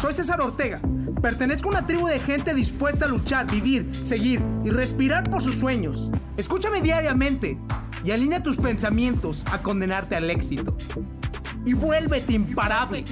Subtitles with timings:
[0.00, 0.78] Soy César Ortega.
[1.22, 5.56] Pertenezco a una tribu de gente dispuesta a luchar, vivir, seguir y respirar por sus
[5.56, 6.10] sueños.
[6.36, 7.58] Escúchame diariamente
[8.04, 10.76] y alinea tus pensamientos a condenarte al éxito.
[11.64, 13.04] Y vuélvete imparable.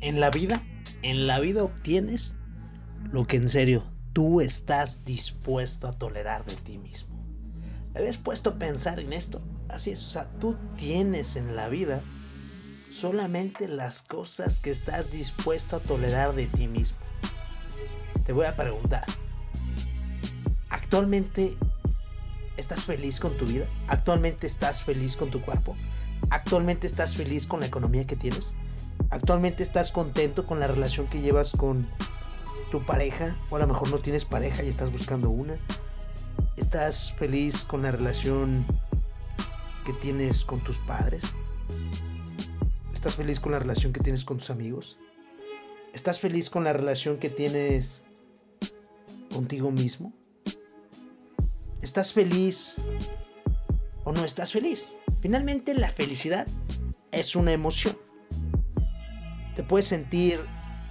[0.00, 0.62] En la vida,
[1.02, 2.36] en la vida obtienes
[3.10, 7.20] lo que en serio tú estás dispuesto a tolerar de ti mismo.
[7.92, 9.42] ¿Te habías puesto a pensar en esto?
[9.68, 12.02] Así es, o sea, tú tienes en la vida
[12.90, 16.98] solamente las cosas que estás dispuesto a tolerar de ti mismo.
[18.26, 19.04] Te voy a preguntar,
[20.68, 21.56] ¿actualmente
[22.56, 23.66] estás feliz con tu vida?
[23.88, 25.76] ¿Actualmente estás feliz con tu cuerpo?
[26.30, 28.52] ¿Actualmente estás feliz con la economía que tienes?
[29.10, 31.88] ¿Actualmente estás contento con la relación que llevas con
[32.70, 33.36] tu pareja?
[33.50, 35.56] O a lo mejor no tienes pareja y estás buscando una.
[36.56, 38.66] ¿Estás feliz con la relación
[39.84, 41.22] que tienes con tus padres?
[43.00, 44.98] ¿Estás feliz con la relación que tienes con tus amigos?
[45.94, 48.02] ¿Estás feliz con la relación que tienes
[49.32, 50.12] contigo mismo?
[51.80, 52.76] ¿Estás feliz
[54.04, 54.96] o no estás feliz?
[55.22, 56.46] Finalmente la felicidad
[57.10, 57.96] es una emoción.
[59.54, 60.38] Te puedes sentir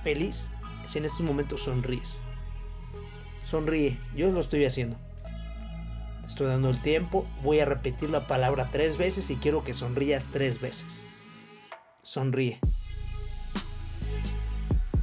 [0.04, 0.50] feliz
[0.88, 2.24] si en estos momentos sonríes.
[3.44, 4.98] Sonríe, yo lo estoy haciendo.
[6.22, 9.76] Te estoy dando el tiempo, voy a repetir la palabra tres veces y quiero que
[9.76, 11.06] sonrías tres veces.
[12.10, 12.58] Sonríe.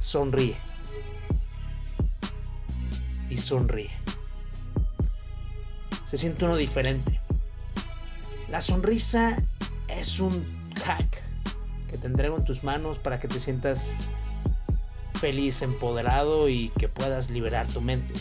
[0.01, 0.57] Sonríe.
[3.29, 3.91] Y sonríe.
[6.05, 7.21] Se siente uno diferente.
[8.51, 9.37] La sonrisa
[9.87, 10.45] es un
[10.83, 11.23] hack
[11.89, 13.95] que te entrego en tus manos para que te sientas
[15.13, 18.15] feliz, empoderado y que puedas liberar tu mente.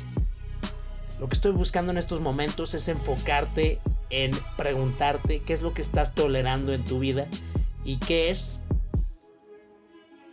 [1.18, 5.82] Lo que estoy buscando en estos momentos es enfocarte en preguntarte qué es lo que
[5.82, 7.26] estás tolerando en tu vida
[7.84, 8.60] y qué es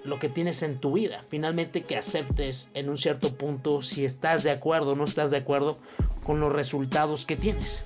[0.04, 1.24] lo que tienes en tu vida.
[1.28, 5.38] Finalmente que aceptes en un cierto punto si estás de acuerdo o no estás de
[5.38, 5.78] acuerdo
[6.24, 7.86] con los resultados que tienes.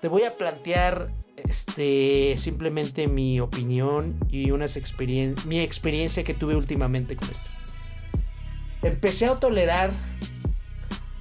[0.00, 4.78] Te voy a plantear este simplemente mi opinión y unas
[5.46, 7.48] mi experiencia que tuve últimamente con esto.
[8.82, 9.92] Empecé a tolerar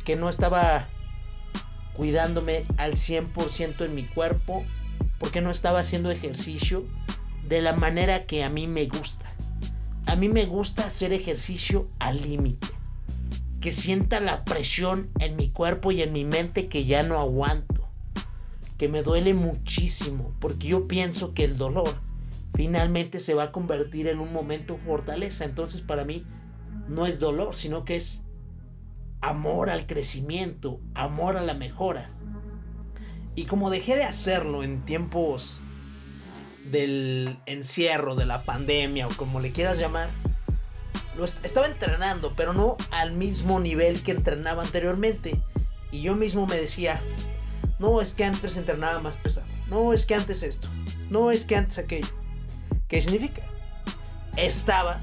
[0.06, 0.88] que no estaba
[1.94, 4.66] cuidándome al 100% en mi cuerpo
[5.20, 6.86] porque no estaba haciendo ejercicio
[7.48, 9.29] de la manera que a mí me gusta.
[10.09, 12.66] A mí me gusta hacer ejercicio al límite.
[13.62, 17.88] Que sienta la presión en mi cuerpo y en mi mente que ya no aguanto.
[18.80, 20.34] Que me duele muchísimo.
[20.40, 21.90] Porque yo pienso que el dolor
[22.56, 25.46] finalmente se va a convertir en un momento fortaleza.
[25.46, 26.25] Entonces para mí
[26.88, 28.24] no es dolor, sino que es
[29.22, 32.09] amor al crecimiento, amor a la mejora.
[33.36, 35.62] Y como dejé de hacerlo en tiempos
[36.66, 40.09] del encierro, de la pandemia o como le quieras llamar,
[41.44, 45.42] estaba entrenando, pero no al mismo nivel que entrenaba anteriormente.
[45.92, 47.02] Y yo mismo me decía,
[47.80, 50.68] no es que antes entrenaba más pesado, no es que antes esto,
[51.09, 52.08] no es que antes aquello.
[52.88, 53.42] ¿Qué significa?
[54.36, 55.00] Estaba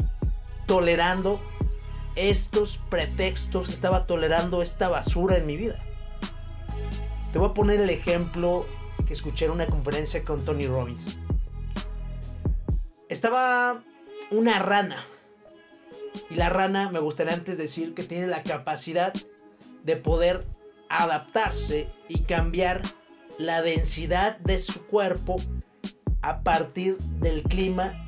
[0.66, 1.40] tolerando
[2.14, 5.82] estos pretextos, estaba tolerando esta basura en mi vida.
[7.32, 8.66] Te voy a poner el ejemplo
[9.06, 11.18] que escuché en una conferencia con Tony Robbins
[13.08, 13.82] estaba
[14.30, 15.04] una rana.
[16.30, 19.12] Y la rana, me gustaría antes decir que tiene la capacidad
[19.82, 20.44] de poder
[20.88, 22.82] adaptarse y cambiar
[23.38, 25.36] la densidad de su cuerpo
[26.22, 28.02] a partir del clima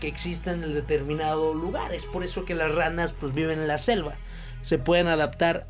[0.00, 1.94] que existe en el determinado lugar.
[1.94, 4.16] Es por eso que las ranas pues viven en la selva.
[4.62, 5.68] Se pueden adaptar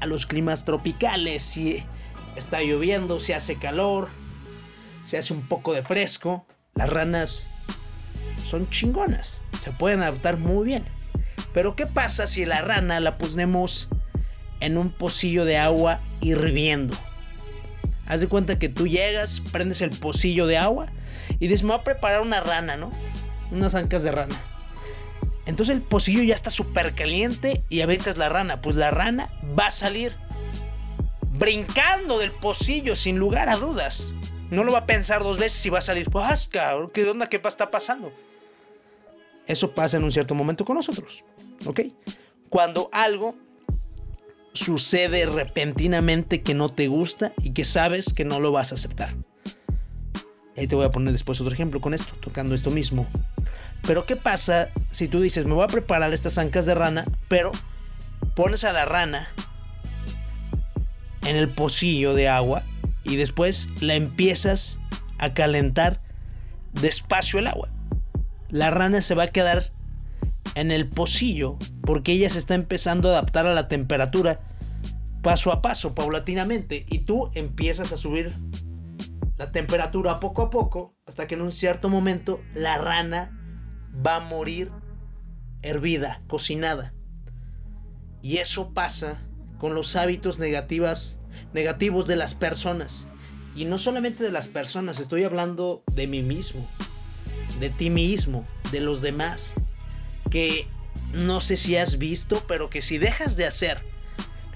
[0.00, 1.42] a los climas tropicales.
[1.42, 1.84] Si
[2.36, 4.08] está lloviendo, si hace calor,
[5.04, 6.46] si hace un poco de fresco.
[6.74, 7.46] Las ranas
[8.50, 10.84] son chingonas, se pueden adaptar muy bien.
[11.54, 13.88] Pero ¿qué pasa si la rana la ponemos
[14.60, 16.96] en un pocillo de agua hirviendo?
[18.06, 20.86] Haz de cuenta que tú llegas, prendes el pocillo de agua
[21.38, 22.90] y dices, me voy a preparar una rana, ¿no?
[23.52, 24.34] Unas ancas de rana.
[25.46, 28.60] Entonces el pocillo ya está súper caliente y aventas la rana.
[28.60, 30.12] Pues la rana va a salir
[31.32, 34.10] brincando del pocillo sin lugar a dudas.
[34.50, 37.28] No lo va a pensar dos veces y va a salir, pues, ¿qué onda?
[37.28, 38.12] ¿Qué está pasando?
[39.50, 41.24] Eso pasa en un cierto momento con nosotros.
[41.66, 41.80] ¿Ok?
[42.50, 43.34] Cuando algo
[44.52, 49.12] sucede repentinamente que no te gusta y que sabes que no lo vas a aceptar.
[50.56, 53.08] Ahí te voy a poner después otro ejemplo con esto, tocando esto mismo.
[53.82, 57.50] Pero ¿qué pasa si tú dices, me voy a preparar estas ancas de rana, pero
[58.36, 59.26] pones a la rana
[61.22, 62.62] en el pocillo de agua
[63.02, 64.78] y después la empiezas
[65.18, 65.98] a calentar
[66.72, 67.66] despacio el agua.
[68.50, 69.64] La rana se va a quedar
[70.54, 74.38] en el pocillo porque ella se está empezando a adaptar a la temperatura
[75.22, 78.32] paso a paso, paulatinamente, y tú empiezas a subir
[79.36, 83.38] la temperatura poco a poco hasta que en un cierto momento la rana
[84.06, 84.70] va a morir
[85.62, 86.94] hervida, cocinada.
[88.22, 89.18] Y eso pasa
[89.58, 91.20] con los hábitos negativas,
[91.52, 93.08] negativos de las personas.
[93.54, 96.66] Y no solamente de las personas, estoy hablando de mí mismo,
[97.58, 99.54] de ti mismo, de los demás.
[100.30, 100.66] Que
[101.12, 103.82] no sé si has visto, pero que si dejas de hacer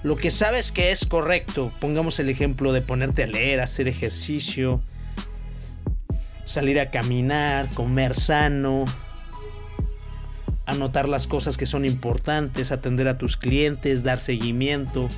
[0.03, 4.81] lo que sabes que es correcto, pongamos el ejemplo de ponerte a leer, hacer ejercicio,
[6.45, 8.85] salir a caminar, comer sano,
[10.67, 15.09] anotar las cosas que son importantes, atender a tus clientes, dar seguimiento,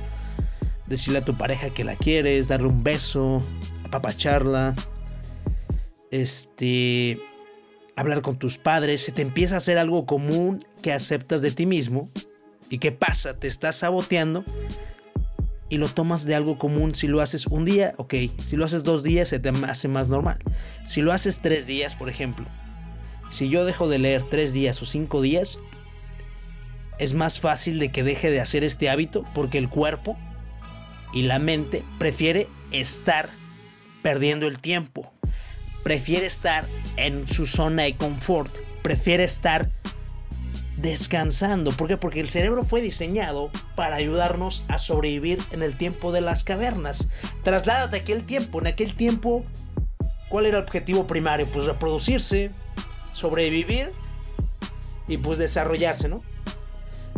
[0.86, 3.42] decirle a tu pareja que la quieres, darle un beso,
[3.84, 4.74] apapacharla,
[6.10, 7.20] este,
[7.98, 11.66] hablar con tus padres, se te empieza a hacer algo común que aceptas de ti
[11.66, 12.08] mismo.
[12.70, 13.38] ¿Y qué pasa?
[13.38, 14.44] Te estás saboteando
[15.68, 16.94] y lo tomas de algo común.
[16.94, 18.14] Si lo haces un día, ok.
[18.40, 20.38] Si lo haces dos días, se te hace más normal.
[20.84, 22.46] Si lo haces tres días, por ejemplo,
[23.30, 25.58] si yo dejo de leer tres días o cinco días,
[27.00, 30.16] es más fácil de que deje de hacer este hábito porque el cuerpo
[31.12, 33.30] y la mente prefiere estar
[34.02, 35.12] perdiendo el tiempo.
[35.88, 36.66] Prefiere estar
[36.98, 38.54] en su zona de confort.
[38.82, 39.66] Prefiere estar
[40.76, 41.72] descansando.
[41.72, 41.96] ¿Por qué?
[41.96, 47.08] Porque el cerebro fue diseñado para ayudarnos a sobrevivir en el tiempo de las cavernas.
[47.42, 48.60] Trasládate a aquel tiempo.
[48.60, 49.46] En aquel tiempo,
[50.28, 51.50] ¿cuál era el objetivo primario?
[51.50, 52.50] Pues reproducirse,
[53.12, 53.90] sobrevivir
[55.06, 56.20] y pues desarrollarse, ¿no?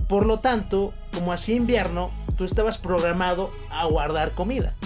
[0.09, 4.77] Por lo tanto, como hacía invierno, tú estabas programado a guardar comida.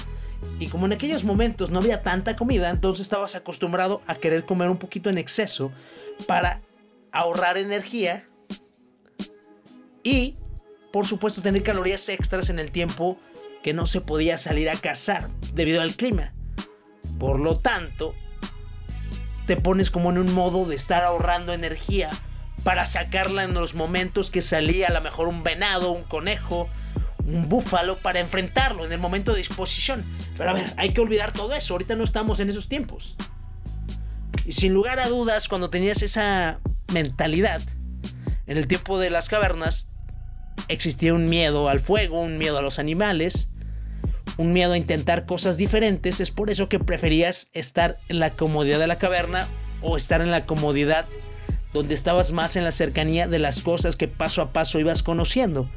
[0.58, 4.70] Y como en aquellos momentos no había tanta comida, entonces estabas acostumbrado a querer comer
[4.70, 5.72] un poquito en exceso
[6.26, 6.60] para
[7.12, 8.24] ahorrar energía
[10.02, 10.36] y,
[10.92, 13.18] por supuesto, tener calorías extras en el tiempo
[13.62, 16.32] que no se podía salir a cazar debido al clima.
[17.18, 18.14] Por lo tanto,
[19.46, 22.10] te pones como en un modo de estar ahorrando energía
[22.62, 26.68] para sacarla en los momentos que salía a lo mejor un venado, un conejo,
[27.26, 30.04] un búfalo para enfrentarlo en el momento de disposición.
[30.36, 33.16] Pero a ver, hay que olvidar todo eso, ahorita no estamos en esos tiempos.
[34.44, 36.60] Y sin lugar a dudas, cuando tenías esa
[36.92, 37.62] mentalidad,
[38.46, 39.88] en el tiempo de las cavernas,
[40.68, 43.48] existía un miedo al fuego, un miedo a los animales,
[44.36, 48.78] un miedo a intentar cosas diferentes, es por eso que preferías estar en la comodidad
[48.78, 49.48] de la caverna
[49.80, 51.06] o estar en la comodidad
[51.72, 55.68] donde estabas más en la cercanía de las cosas que paso a paso ibas conociendo.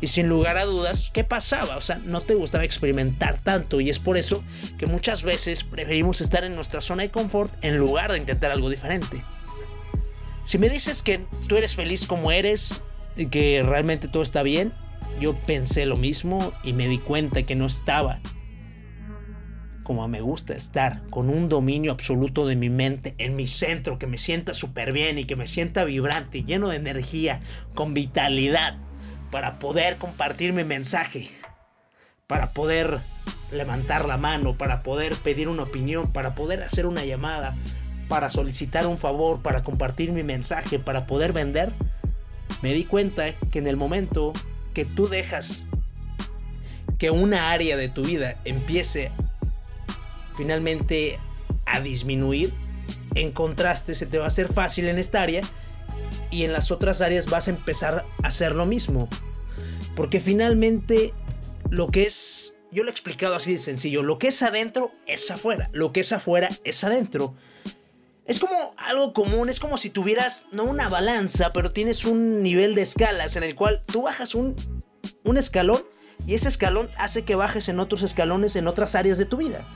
[0.00, 1.76] Y sin lugar a dudas, ¿qué pasaba?
[1.76, 4.42] O sea, no te gustaba experimentar tanto y es por eso
[4.78, 8.68] que muchas veces preferimos estar en nuestra zona de confort en lugar de intentar algo
[8.68, 9.22] diferente.
[10.44, 12.82] Si me dices que tú eres feliz como eres
[13.16, 14.72] y que realmente todo está bien,
[15.20, 18.18] yo pensé lo mismo y me di cuenta que no estaba
[19.82, 24.06] como me gusta estar, con un dominio absoluto de mi mente, en mi centro, que
[24.06, 27.40] me sienta súper bien y que me sienta vibrante, lleno de energía,
[27.74, 28.78] con vitalidad,
[29.32, 31.30] para poder compartir mi mensaje,
[32.26, 33.00] para poder
[33.50, 37.56] levantar la mano, para poder pedir una opinión, para poder hacer una llamada,
[38.08, 41.72] para solicitar un favor, para compartir mi mensaje, para poder vender,
[42.60, 44.34] me di cuenta que en el momento
[44.74, 45.64] que tú dejas
[46.98, 49.10] que una área de tu vida empiece
[50.36, 51.18] finalmente
[51.64, 52.52] a disminuir,
[53.14, 55.40] en contraste se te va a hacer fácil en esta área
[56.32, 59.08] y en las otras áreas vas a empezar a hacer lo mismo.
[59.94, 61.12] Porque finalmente
[61.70, 65.30] lo que es, yo lo he explicado así de sencillo, lo que es adentro es
[65.30, 67.34] afuera, lo que es afuera es adentro.
[68.24, 72.74] Es como algo común, es como si tuvieras, no una balanza, pero tienes un nivel
[72.74, 74.56] de escalas en el cual tú bajas un,
[75.24, 75.82] un escalón
[76.26, 79.66] y ese escalón hace que bajes en otros escalones en otras áreas de tu vida.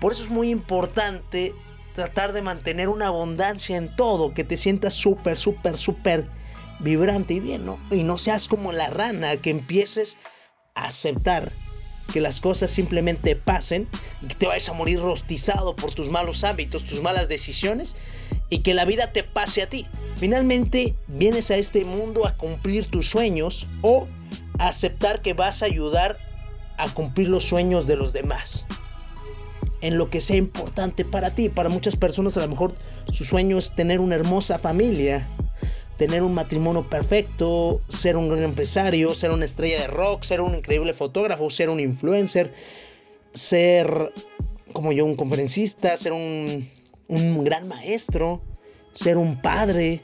[0.00, 1.54] Por eso es muy importante
[1.96, 6.26] tratar de mantener una abundancia en todo, que te sientas súper, súper, súper
[6.78, 7.80] vibrante y bien, ¿no?
[7.90, 10.18] Y no seas como la rana, que empieces
[10.74, 11.50] a aceptar
[12.12, 13.88] que las cosas simplemente pasen,
[14.28, 17.96] que te vayas a morir rostizado por tus malos hábitos, tus malas decisiones
[18.50, 19.86] y que la vida te pase a ti.
[20.16, 24.06] Finalmente vienes a este mundo a cumplir tus sueños o
[24.58, 26.18] a aceptar que vas a ayudar
[26.76, 28.66] a cumplir los sueños de los demás.
[29.86, 31.48] En lo que sea importante para ti.
[31.48, 32.74] Para muchas personas a lo mejor
[33.12, 35.28] su sueño es tener una hermosa familia,
[35.96, 40.54] tener un matrimonio perfecto, ser un gran empresario, ser una estrella de rock, ser un
[40.54, 42.52] increíble fotógrafo, ser un influencer,
[43.32, 44.12] ser
[44.72, 46.68] como yo un conferencista, ser un
[47.08, 48.40] un gran maestro,
[48.92, 50.02] ser un padre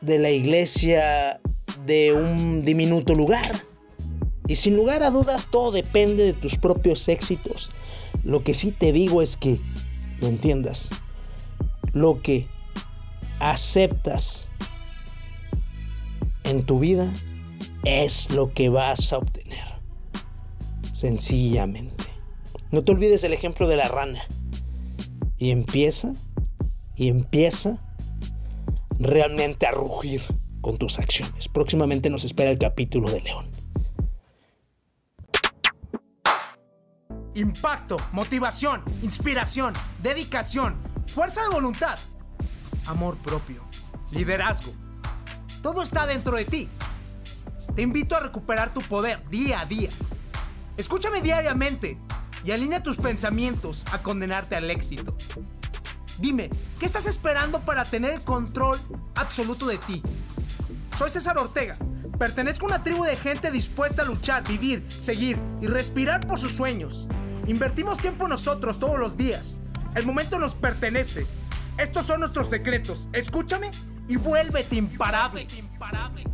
[0.00, 1.40] de la iglesia
[1.86, 3.62] de un diminuto lugar.
[4.46, 7.70] Y sin lugar a dudas todo depende de tus propios éxitos.
[8.24, 9.60] Lo que sí te digo es que,
[10.20, 10.90] lo entiendas,
[11.92, 12.48] lo que
[13.38, 14.48] aceptas
[16.44, 17.12] en tu vida
[17.84, 19.64] es lo que vas a obtener.
[20.92, 22.04] Sencillamente.
[22.70, 24.24] No te olvides del ejemplo de la rana.
[25.36, 26.12] Y empieza,
[26.96, 27.76] y empieza
[28.98, 30.22] realmente a rugir
[30.60, 31.48] con tus acciones.
[31.48, 33.53] Próximamente nos espera el capítulo de León.
[37.34, 40.76] Impacto, motivación, inspiración, dedicación,
[41.12, 41.98] fuerza de voluntad,
[42.86, 43.64] amor propio,
[44.12, 44.72] liderazgo.
[45.60, 46.68] Todo está dentro de ti.
[47.74, 49.90] Te invito a recuperar tu poder día a día.
[50.76, 51.98] Escúchame diariamente
[52.44, 55.16] y alinea tus pensamientos a condenarte al éxito.
[56.18, 58.78] Dime, ¿qué estás esperando para tener el control
[59.16, 60.02] absoluto de ti?
[60.96, 61.76] Soy César Ortega.
[62.16, 66.52] Pertenezco a una tribu de gente dispuesta a luchar, vivir, seguir y respirar por sus
[66.52, 67.08] sueños.
[67.46, 69.60] Invertimos tiempo nosotros todos los días.
[69.94, 71.26] El momento nos pertenece.
[71.76, 73.08] Estos son nuestros secretos.
[73.12, 73.70] Escúchame
[74.08, 75.46] y vuélvete imparable.
[75.58, 76.24] imparable.